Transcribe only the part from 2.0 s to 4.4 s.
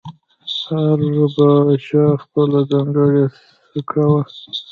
خپله ځانګړې سکه وه